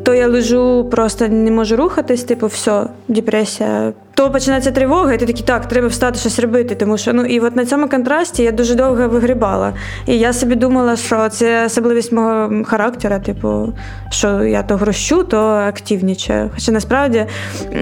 [0.02, 5.26] то я лежу, просто не можу рухатись, типу, все, депресія то починається тривога, і ти
[5.26, 6.74] такий, так, треба встати щось робити.
[6.74, 9.72] Тому що ну і от на цьому контрасті я дуже довго вигрібала.
[10.06, 13.72] І я собі думала, що це особливість мого характера, типу,
[14.10, 16.50] що я то грощу, то активнічаю.
[16.54, 17.26] Хоча насправді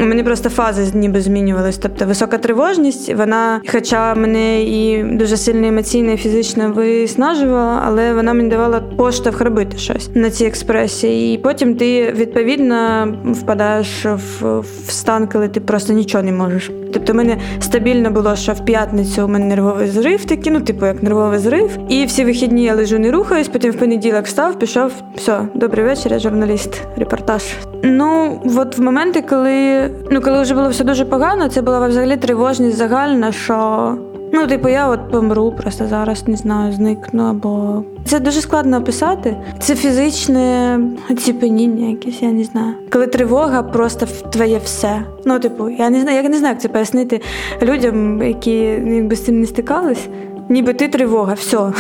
[0.01, 1.79] мені просто фази ніби змінювались.
[1.79, 8.33] Тобто висока тривожність, вона, хоча мене і дуже сильно емоційно і фізично виснажувала, але вона
[8.33, 11.35] мені давала поштовх робити щось на цій експресії.
[11.35, 16.71] І потім ти відповідно впадаєш в, в стан, коли ти просто нічого нічого не можеш.
[16.93, 20.87] Тобто, в мене стабільно було, що в п'ятницю у мене нервовий зрив, такий, ну, типу,
[20.87, 21.79] як нервовий зрив.
[21.89, 26.13] І всі вихідні я лежу, не рухаюсь, потім в понеділок встав, пішов, все, добрий вечір,
[26.13, 27.43] я журналіст, репортаж.
[27.83, 32.17] Ну, от в моменти, коли ну, коли вже було все дуже погано, це була взагалі
[32.17, 33.97] тривожність загальна, що.
[34.33, 37.83] Ну, типу, я от помру просто зараз, не знаю, зникну або.
[38.05, 39.37] Це дуже складно описати.
[39.59, 40.79] Це фізичне
[41.11, 42.75] оціпеніння якесь, я не знаю.
[42.93, 45.03] Коли тривога просто твоє все.
[45.25, 47.21] Ну, типу, я не знаю, я не знаю, як це пояснити
[47.63, 50.09] людям, які якби з цим не стикались.
[50.49, 51.73] Ніби ти тривога, все.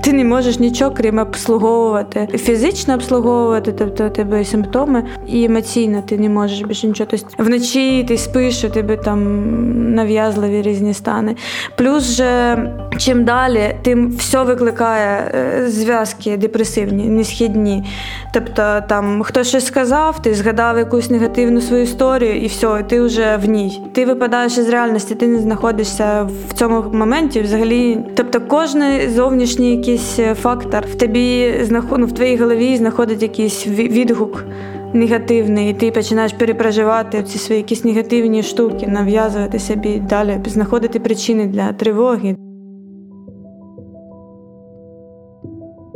[0.00, 6.18] Ти не можеш нічого крім обслуговувати, фізично обслуговувати, тобто у тебе симптоми, і емоційно ти
[6.18, 7.10] не можеш більше нічого.
[7.10, 11.36] Тобто вночі ти спиш, у тебе там нав'язливі різні стани.
[11.76, 12.56] Плюс же
[12.98, 17.84] чим далі, тим все викликає е, зв'язки депресивні, несхідні.
[18.34, 23.36] Тобто там хтось щось сказав, ти згадав якусь негативну свою історію, і все, ти вже
[23.36, 23.82] в ній.
[23.92, 27.40] Ти випадаєш із реальності, ти не знаходишся в цьому моменті.
[27.40, 34.44] Взагалі, тобто, кожен зовнішній якийсь фактор в тобі ну, в твоїй голові знаходить якийсь відгук.
[34.92, 41.46] Негативний, і ти починаєш перепроживати ці свої якісь негативні штуки, нав'язувати собі далі, знаходити причини
[41.46, 42.36] для тривоги.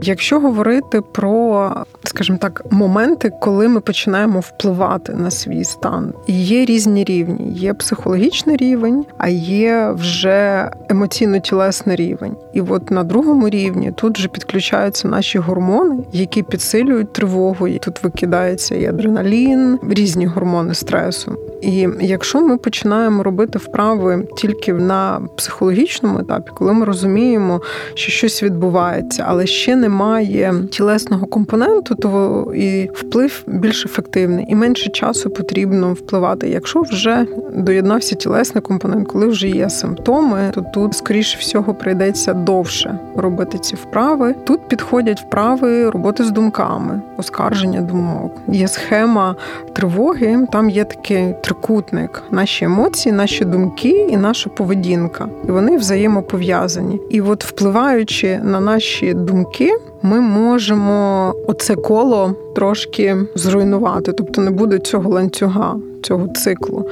[0.05, 1.71] Якщо говорити про,
[2.05, 7.53] скажімо так, моменти, коли ми починаємо впливати на свій стан, є різні рівні.
[7.53, 12.37] Є психологічний рівень, а є вже емоційно-тілесний рівень.
[12.53, 17.69] І от на другому рівні тут вже підключаються наші гормони, які підсилюють тривогу.
[17.69, 21.37] Тут викидається і адреналін, різні гормони стресу.
[21.63, 27.61] І якщо ми починаємо робити вправи тільки на психологічному етапі, коли ми розуміємо,
[27.95, 34.91] що щось відбувається, але ще немає тілесного компоненту, то і вплив більш ефективний, і менше
[34.91, 36.49] часу потрібно впливати.
[36.49, 42.99] Якщо вже доєднався тілесний компонент, коли вже є симптоми, то тут скоріше всього прийдеться довше
[43.17, 44.35] робити ці вправи.
[44.45, 48.33] Тут підходять вправи роботи з думками, оскарження думок.
[48.49, 49.37] Є схема
[49.73, 55.29] тривоги, там є таке трикутник, наші емоції, наші думки і наша поведінка.
[55.49, 57.01] І вони взаємопов'язані.
[57.11, 59.71] І от впливаючи на наші думки,
[60.03, 65.77] ми можемо оце коло трошки зруйнувати, тобто не буде цього ланцюга.
[66.03, 66.87] Цього циклу,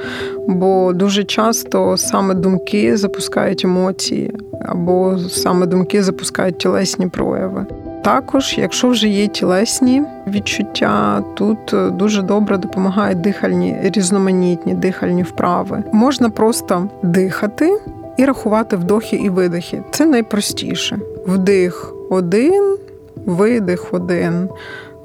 [0.47, 4.33] бо дуже часто саме думки запускають емоції,
[4.65, 7.65] або саме думки запускають тілесні прояви.
[8.03, 15.83] Також, якщо вже є тілесні відчуття, тут е, дуже добре допомагають дихальні різноманітні дихальні вправи.
[15.91, 17.79] Можна просто дихати
[18.21, 19.83] і рахувати вдохи і видихи.
[19.91, 20.99] Це найпростіше.
[21.27, 22.77] Вдих один,
[23.25, 24.49] видих один,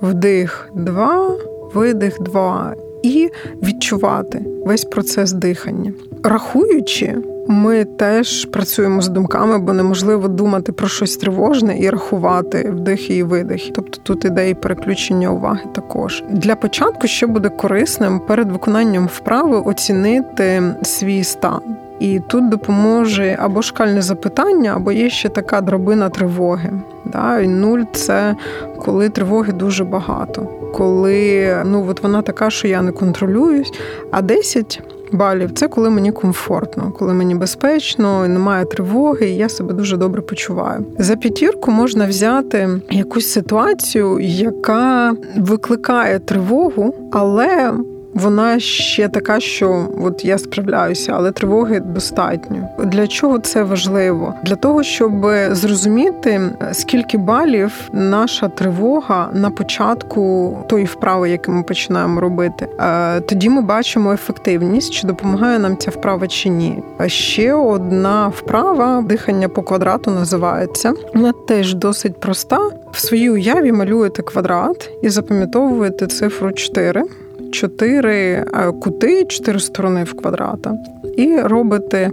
[0.02, 1.36] вдих два,
[1.74, 2.74] видих два.
[3.02, 3.30] І
[3.62, 7.16] відчувати весь процес дихання, рахуючи.
[7.48, 13.22] Ми теж працюємо з думками, бо неможливо думати про щось тривожне і рахувати вдихи і
[13.22, 13.72] видихи.
[13.74, 16.24] Тобто тут іде і переключення уваги також.
[16.30, 21.85] Для початку ще буде корисним перед виконанням вправи оцінити свій стан.
[22.00, 26.70] І тут допоможе або шкальне запитання, або є ще така дробина тривоги.
[27.04, 27.40] Да?
[27.40, 28.36] І Нуль це
[28.78, 33.72] коли тривоги дуже багато, коли ну от вона така, що я не контролююсь,
[34.10, 34.82] а 10
[35.12, 40.22] балів це коли мені комфортно, коли мені безпечно, немає тривоги, і я себе дуже добре
[40.22, 40.84] почуваю.
[40.98, 47.72] За п'ятірку можна взяти якусь ситуацію, яка викликає тривогу, але
[48.16, 52.68] вона ще така, що от я справляюся, але тривоги достатньо.
[52.84, 54.34] Для чого це важливо?
[54.44, 55.12] Для того, щоб
[55.50, 56.40] зрозуміти,
[56.72, 62.68] скільки балів наша тривога на початку тої вправи, яку ми починаємо робити.
[62.80, 66.82] Е, тоді ми бачимо ефективність, чи допомагає нам ця вправа чи ні.
[66.98, 70.92] А ще одна вправа дихання по квадрату називається.
[71.14, 72.58] Вона теж досить проста.
[72.92, 77.04] В своїй уяві малюєте квадрат і запам'ятовуєте цифру 4
[77.50, 78.44] чотири е,
[78.80, 80.74] кути, чотири сторони в квадрата,
[81.16, 82.10] і робите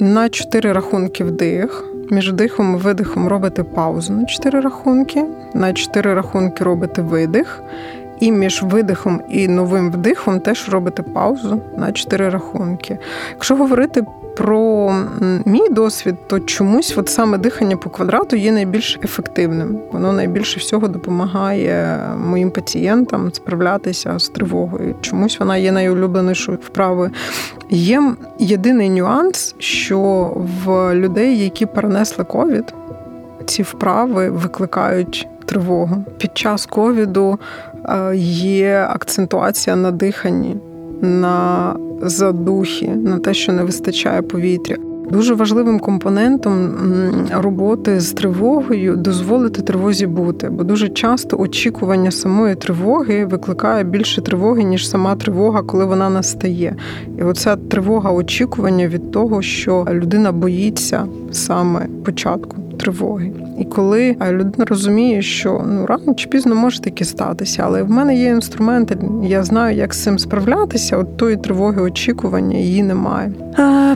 [0.00, 1.84] на чотири рахунки вдих.
[2.10, 5.24] Між дихом і видихом робите паузу на чотири рахунки,
[5.54, 7.62] на чотири рахунки робите видих.
[8.20, 12.98] І між видихом і новим вдихом теж робите паузу на чотири рахунки.
[13.30, 14.04] Якщо говорити
[14.36, 14.94] про
[15.44, 19.78] мій досвід, то чомусь от саме дихання по квадрату є найбільш ефективним.
[19.92, 24.94] Воно найбільше всього допомагає моїм пацієнтам справлятися з тривогою.
[25.00, 27.10] Чомусь вона є найулюбленішою вправою.
[27.70, 28.02] Є
[28.38, 30.32] єдиний нюанс, що
[30.64, 32.74] в людей, які перенесли ковід,
[33.46, 36.04] ці вправи викликають тривогу.
[36.18, 37.38] Під час ковіду
[37.84, 40.56] е, є акцентуація на диханні
[41.00, 44.76] на задухи, на те, що не вистачає повітря.
[45.10, 46.74] Дуже важливим компонентом
[47.32, 54.64] роботи з тривогою дозволити тривозі бути, бо дуже часто очікування самої тривоги викликає більше тривоги,
[54.64, 56.76] ніж сама тривога, коли вона настає.
[57.18, 63.32] І оця тривога очікування від того, що людина боїться саме початку тривоги.
[63.58, 68.16] І коли людина розуміє, що ну рано чи пізно може таке статися, але в мене
[68.16, 70.96] є інструменти, я знаю, як з цим справлятися.
[70.96, 73.32] От тої тривоги очікування її немає.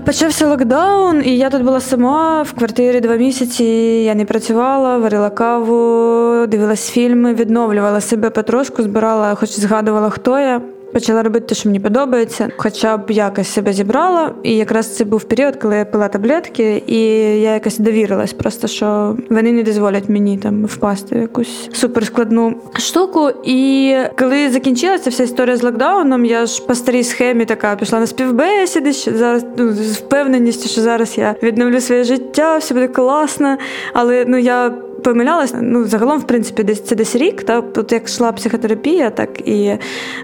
[0.07, 3.65] Почався локдаун, і я тут була сама в квартирі два місяці.
[4.05, 10.61] Я не працювала, варила каву, дивилась фільми, відновлювала себе потрошку, збирала, хоч згадувала, хто я.
[10.93, 14.35] Почала робити те, що мені подобається, хоча б якось себе зібрала.
[14.43, 17.01] І якраз це був період, коли я пила таблетки, і
[17.41, 23.31] я якось довірилась, просто що вони не дозволять мені там впасти в якусь суперскладну штуку.
[23.45, 28.07] І коли закінчилася вся історія з локдауном, я ж по старій схемі така пішла на
[28.07, 33.57] співбесіди, що зараз ну, з впевненістю, що зараз я відновлю своє життя, все буде класно.
[33.93, 34.73] Але ну я
[35.03, 35.55] помилялась.
[35.61, 37.43] Ну, загалом, в принципі, десь це десь рік.
[37.43, 39.79] Та Тут як йшла психотерапія, так і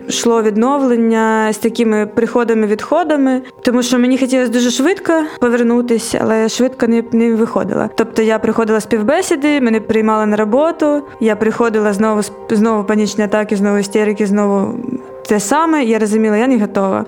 [0.08, 7.04] йшло відновлення з такими приходами-відходами, тому що мені хотілося дуже швидко повернутися, але швидко не
[7.12, 7.88] не виходила.
[7.96, 12.20] Тобто я приходила співбесіди, мене приймали на роботу, я приходила знову
[12.50, 14.78] знову панічні атаки, знову істерики, знову
[15.26, 15.84] те саме.
[15.84, 17.04] Я розуміла, я не готова.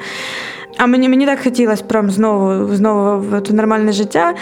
[0.76, 4.34] А мені мені так хотілося прям знову знову в нормальне життя.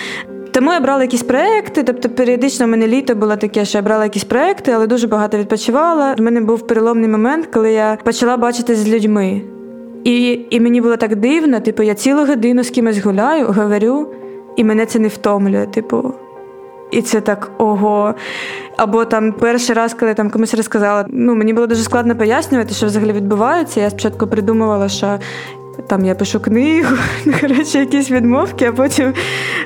[0.56, 4.04] Тому я брала якісь проекти, тобто періодично в мене літо було таке, що я брала
[4.04, 6.14] якісь проекти, але дуже багато відпочивала.
[6.18, 9.42] У мене був переломний момент, коли я почала бачитися з людьми.
[10.04, 14.06] І і мені було так дивно, типу, я цілу годину з кимось гуляю, говорю,
[14.56, 15.66] і мене це не втомлює.
[15.66, 16.14] Типу.
[16.90, 18.14] І це так ого.
[18.76, 22.86] Або там перший раз, коли там комусь розказала, ну мені було дуже складно пояснювати, що
[22.86, 23.80] взагалі відбувається.
[23.80, 25.18] Я спочатку придумувала, що
[25.86, 26.96] там я пишу книгу,
[27.40, 29.14] коротше, якісь відмовки, а потім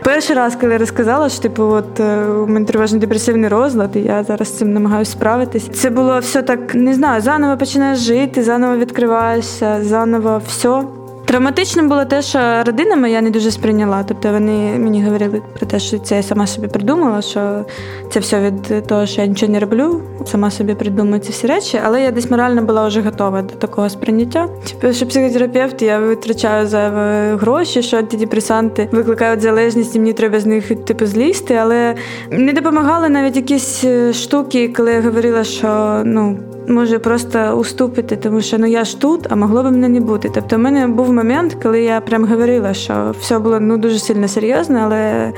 [0.05, 4.01] перший раз, коли я розказала, що типу, от е, у мене тривожно депресивний розлад, і
[4.01, 5.69] я зараз з цим намагаюся справитись.
[5.75, 10.83] Це було все так, не знаю, заново починаєш жити, заново відкриваєшся, заново все.
[11.31, 14.05] Травматичним було те, що родина моя не дуже сприйняла.
[14.09, 17.65] Тобто вони мені говорили про те, що це я сама собі придумала, що
[18.13, 21.81] це все від того, що я нічого не роблю, сама собі придумую ці всі речі,
[21.85, 24.49] але я десь морально була вже готова до такого сприйняття.
[24.69, 30.47] Типу, що психотерапевт, я витрачаю зайві гроші, що антидепресанти викликають залежність, і мені треба з
[30.47, 31.55] них типу злізти.
[31.55, 31.95] Але
[32.31, 36.39] не допомагали навіть якісь е, штуки, коли я говорила, що ну
[36.71, 40.31] може просто уступити, тому що ну я ж тут, а могло би мене не бути.
[40.35, 44.29] Тобто, в мене був момент, коли я прям говорила, що все було ну дуже сильно
[44.29, 45.33] серйозно, але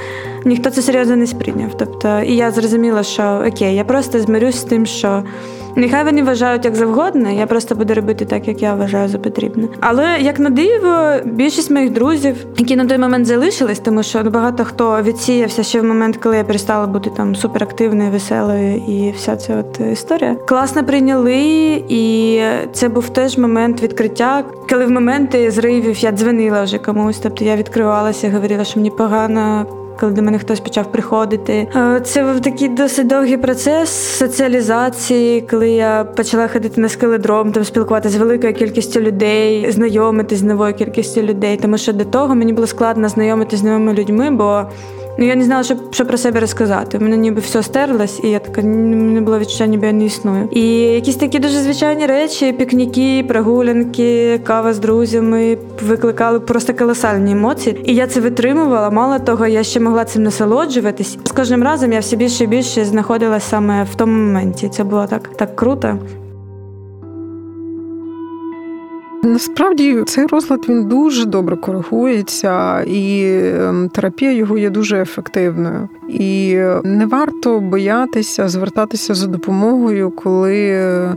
[0.44, 1.70] ніхто це серйозно не сприйняв.
[1.78, 5.22] Тобто, і я зрозуміла, що окей, я просто змирюсь з тим, що.
[5.76, 9.68] Нехай вони вважають як завгодно, я просто буду робити так, як я вважаю за потрібне.
[9.80, 14.64] Але як на диво, більшість моїх друзів, які на той момент залишились, тому що багато
[14.64, 19.56] хто відсіявся ще в момент, коли я перестала бути там суперактивною, веселою і вся ця
[19.56, 20.34] от історія.
[20.34, 21.36] Класно прийняли,
[21.88, 22.40] і
[22.72, 27.18] це був теж момент відкриття, коли в моменти зривів я дзвонила вже комусь.
[27.18, 29.66] Тобто я відкривалася, говорила, що мені погано
[30.02, 31.68] коли до мене хтось почав приходити.
[31.76, 37.64] Е, це був такий досить довгий процес соціалізації, коли я почала ходити на скеледром, там
[37.64, 41.56] спілкуватися з великою кількістю людей, знайомитись з новою кількістю людей.
[41.56, 44.62] Тому що до того мені було складно знайомитись з новими людьми, бо
[45.18, 46.98] Ну, я не знала, що що про себе розказати.
[46.98, 50.48] У мене ніби все стерлось, і я така не було відчуття, ніби я не існую.
[50.52, 57.80] І якісь такі дуже звичайні речі: пікніки, прогулянки, кава з друзями викликали просто колосальні емоції.
[57.84, 58.90] І я це витримувала.
[58.90, 61.18] Мало того, я ще могла цим насолоджуватись.
[61.24, 64.68] З кожним разом я все більше і більше знаходилася саме в тому моменті.
[64.68, 65.98] Це було так, так круто.
[69.24, 75.88] Насправді цей розлад він дуже добре коригується, і ем, терапія його є дуже ефективною.
[76.08, 80.56] І не варто боятися звертатися за допомогою, коли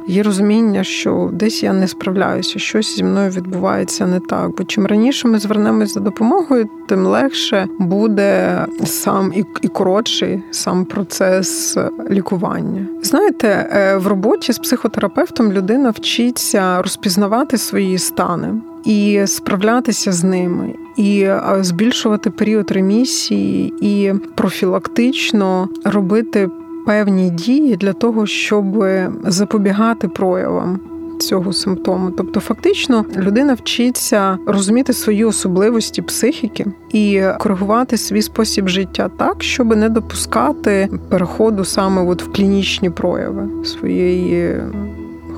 [0.08, 4.52] є розуміння, що десь я не справляюся, щось зі мною відбувається не так.
[4.58, 10.86] Бо чим раніше ми звернемось за допомогою, тим легше буде сам і, і коротший сам
[10.86, 11.78] процес
[12.10, 12.88] лікування.
[13.04, 18.54] Знаєте, е, в роботі з психотерапевтом людина вчиться розпізнавати свої стани
[18.86, 21.30] і справлятися з ними, і
[21.60, 26.50] збільшувати період ремісії, і профілактично робити
[26.86, 28.86] певні дії для того, щоб
[29.24, 30.80] запобігати проявам.
[31.20, 39.10] Цього симптому, тобто фактично людина вчиться розуміти свої особливості психіки і коригувати свій спосіб життя
[39.18, 44.56] так, щоб не допускати переходу саме от в клінічні прояви своєї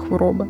[0.07, 0.47] хвороби.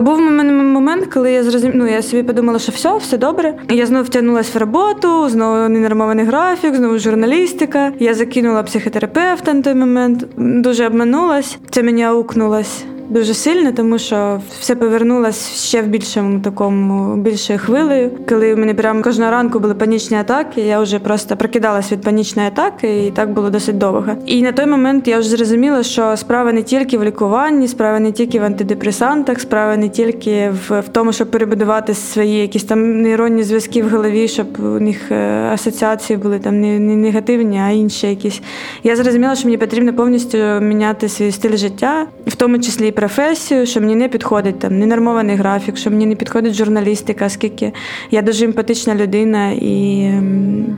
[0.00, 3.54] Був момент, коли я зрозуміла, ну, я собі подумала, що все, все добре.
[3.68, 7.92] Я знову втягнулася в роботу, знову ненормований графік, знову журналістика.
[7.98, 11.58] Я закинула психотерапевта на той момент, дуже обманулась.
[11.70, 12.84] Це мені аукнулось.
[13.10, 18.10] Дуже сильно, тому що все повернулося ще в більшому такому більшою хвилею.
[18.28, 22.48] Коли у мене прямо кожного ранку були панічні атаки, я вже просто прокидалась від панічної
[22.48, 24.12] атаки, і так було досить довго.
[24.26, 28.12] І на той момент я вже зрозуміла, що справа не тільки в лікуванні, справа не
[28.12, 33.42] тільки в антидепресантах, справа не тільки в, в тому, щоб перебудувати свої якісь там нейронні
[33.42, 38.06] зв'язки в голові, щоб у них е, асоціації були там не, не негативні, а інші
[38.06, 38.42] якісь.
[38.84, 43.66] Я зрозуміла, що мені потрібно повністю міняти свій стиль життя, в тому числі і професію,
[43.66, 47.72] що мені не підходить там ненормований графік, що мені не підходить журналістика, оскільки
[48.10, 50.10] я дуже емпатична людина і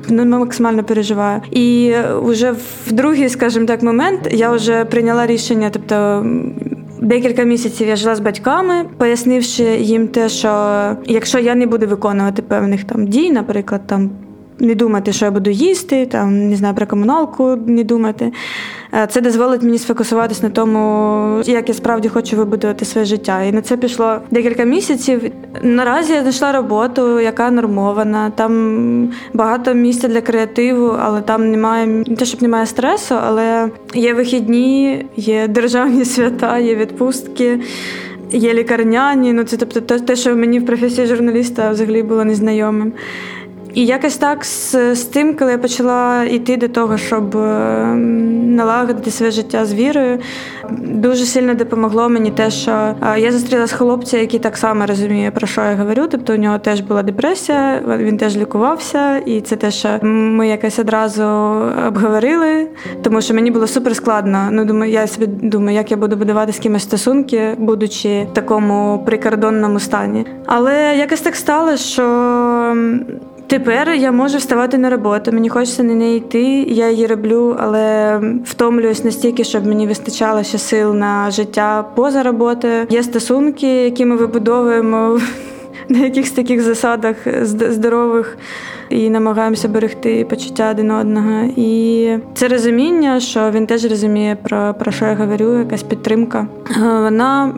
[0.08, 1.40] ну, максимально переживаю.
[1.50, 2.52] І вже
[2.86, 6.26] в другий, скажімо так, момент я вже прийняла рішення, тобто.
[7.02, 10.50] Декілька місяців я жила з батьками, пояснивши їм те, що
[11.06, 14.10] якщо я не буду виконувати певних там дій, наприклад, там
[14.58, 18.32] не думати, що я буду їсти, там не знаю про комуналку, не думати.
[18.94, 23.42] Е, це дозволить мені сфокусуватись на тому, як я справді хочу вибудувати своє життя.
[23.42, 25.30] І на це пішло декілька місяців.
[25.62, 28.30] Наразі я знайшла роботу, яка нормована.
[28.30, 34.14] Там багато місця для креативу, але там немає не те, щоб немає стресу, але є
[34.14, 37.60] вихідні, є державні свята, є відпустки.
[38.34, 42.92] Є лікарняні, ну це тобто те, що мені в професії журналіста взагалі було незнайомим.
[43.74, 47.84] І якось так з, з тим, коли я почала йти до того, щоб е,
[48.46, 50.18] налагодити своє життя з вірою,
[50.80, 55.46] дуже сильно допомогло мені те, що е, я зустрілася хлопця, який так само розуміє, про
[55.46, 56.06] що я говорю.
[56.10, 60.78] Тобто у нього теж була депресія, він теж лікувався, і це те, що ми якось
[60.78, 61.22] одразу
[61.88, 62.68] обговорили,
[63.02, 64.48] тому що мені було супер складно.
[64.50, 69.02] Ну думаю, я собі думаю, як я буду будувати з кимось стосунки, будучи в такому
[69.06, 70.26] прикордонному стані.
[70.46, 72.02] Але якось так стало, що.
[73.46, 75.32] Тепер я можу вставати на роботу.
[75.32, 76.42] Мені хочеться на неї йти.
[76.62, 82.86] Я її роблю, але втомлююсь настільки, щоб мені вистачало ще сил на життя поза роботою.
[82.90, 85.20] Є стосунки, які ми вибудовуємо
[85.88, 88.38] на якихось таких засадах здорових.
[88.90, 91.48] І намагаємося берегти почуття один одного.
[91.56, 96.46] І це розуміння, що він теж розуміє, про про що я говорю, якась підтримка.
[96.80, 97.54] Вона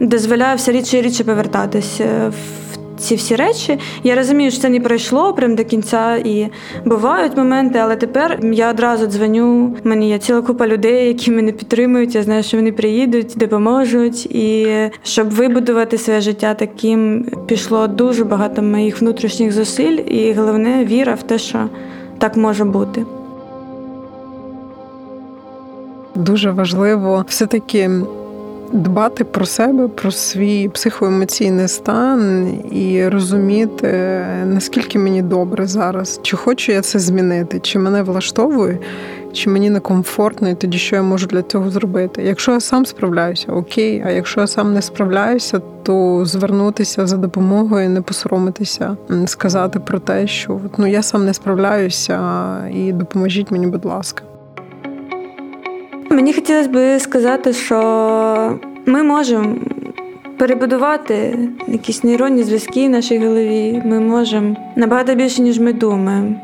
[0.00, 2.65] дозволяє все рідше і рідше повертатись в
[2.98, 3.78] ці всі речі.
[4.04, 6.48] Я розумію, що це не пройшло прям до кінця, і
[6.84, 9.76] бувають моменти, але тепер я одразу дзвоню.
[9.84, 12.14] Мені є ціла купа людей, які мене підтримують.
[12.14, 14.26] Я знаю, що вони приїдуть, допоможуть.
[14.26, 14.66] І
[15.02, 21.22] щоб вибудувати своє життя таким, пішло дуже багато моїх внутрішніх зусиль, і головне віра в
[21.22, 21.68] те, що
[22.18, 23.04] так може бути.
[26.14, 27.90] Дуже важливо все таки
[28.72, 33.88] дбати про себе, про свій психоемоційний стан і розуміти,
[34.46, 38.78] наскільки мені добре зараз, чи хочу я це змінити, чи мене влаштовує,
[39.32, 42.22] чи мені некомфортно, і тоді що я можу для цього зробити.
[42.22, 44.02] Якщо я сам справляюся, окей.
[44.06, 48.96] А якщо я сам не справляюся, то звернутися за допомогою, не посоромитися,
[49.26, 52.20] сказати про те, що ну я сам не справляюся,
[52.74, 54.22] і допоможіть мені, будь ласка.
[56.16, 59.56] Мені хотілося би сказати, що ми можемо
[60.38, 61.38] перебудувати
[61.68, 63.82] якісь нейронні зв'язки в нашій голові.
[63.84, 66.34] Ми можемо набагато більше, ніж ми думаємо.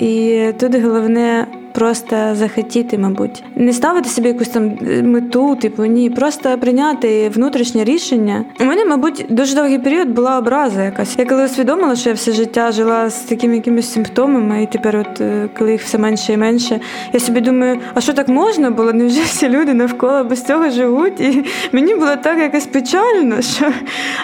[0.00, 1.46] І тут головне
[1.78, 7.84] просто захотіти, мабуть, не ставити собі якусь там е, мету, типу ні, просто прийняти внутрішнє
[7.84, 8.44] рішення.
[8.60, 11.18] У мене, мабуть, дуже довгий період була образа якась.
[11.18, 15.20] Я коли усвідомила, що я все життя жила з такими якимись симптомами, і тепер, от
[15.20, 16.80] е, коли їх все менше і менше,
[17.12, 18.92] я собі думаю, а що так можна було?
[18.92, 21.20] Невже всі люди навколо без цього живуть?
[21.20, 23.42] І мені було так якось печально.
[23.42, 23.72] що...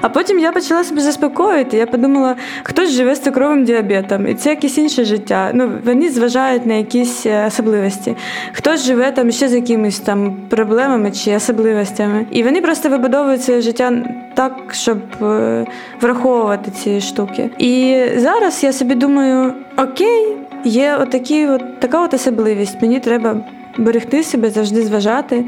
[0.00, 1.76] А потім я почала себе заспокоїти.
[1.76, 5.50] Я подумала, хтось живе з цукровим діабетом, і це якесь інше життя.
[5.54, 8.16] Ну, Вони зважають на якісь е, особливості.
[8.52, 12.26] Хтось живе там ще з якимись там проблемами чи особливостями.
[12.30, 13.92] І вони просто вибудовують своє життя
[14.34, 15.66] так, щоб е,
[16.00, 17.50] враховувати ці штуки.
[17.58, 22.82] І зараз я собі думаю: окей, є отакі, от така от особливість.
[22.82, 23.36] Мені треба
[23.78, 25.44] берегти себе, завжди зважати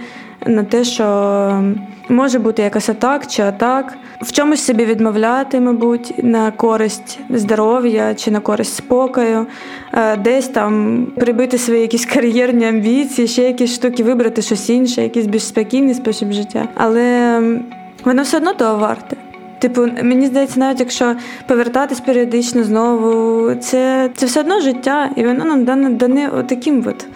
[0.47, 1.05] на те, що
[2.09, 8.31] може бути якась атак чи атак, в чомусь собі відмовляти, мабуть, на користь здоров'я чи
[8.31, 9.47] на користь спокою,
[9.93, 15.27] е, десь там прибити свої якісь кар'єрні амбіції, ще якісь штуки, вибрати щось інше, якийсь
[15.27, 16.69] більш спокійний спосіб життя.
[16.75, 17.41] Але
[18.05, 19.17] воно все одно того варте.
[19.59, 21.15] Типу, мені здається, навіть якщо
[21.47, 27.07] повертатись періодично знову, це це все одно життя, і воно нам дане дане отаким от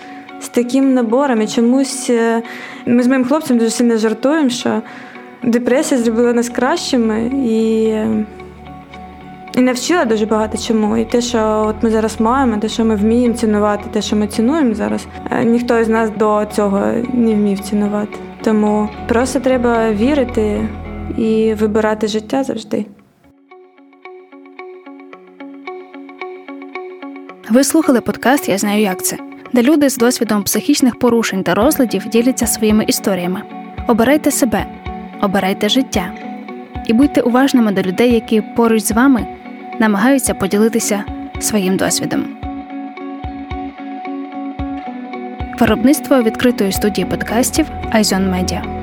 [0.40, 1.42] з таким набором.
[1.42, 2.42] І чомусь е,
[2.86, 4.82] ми з моїм хлопцем дуже сильно жартуємо, що
[5.42, 7.94] депресія зробила нас кращими і
[9.56, 10.96] і навчила дуже багато чому.
[10.96, 14.26] І те, що от ми зараз маємо, те, що ми вміємо цінувати, те, що ми
[14.26, 16.80] цінуємо зараз, е, ніхто із нас до цього
[17.12, 18.18] не вмів цінувати.
[18.42, 20.68] Тому просто треба вірити
[21.18, 22.86] і вибирати життя завжди.
[27.50, 29.16] Ви слухали подкаст Я знаю, як це,
[29.52, 33.42] де люди з досвідом психічних порушень та розладів діляться своїми історіями.
[33.86, 34.66] Обирайте себе,
[35.22, 36.12] обирайте життя
[36.86, 39.26] і будьте уважними до людей, які поруч з вами
[39.78, 41.04] намагаються поділитися
[41.40, 42.24] своїм досвідом.
[45.60, 48.79] Виробництво відкритої студії подкастів Айзон Медіа.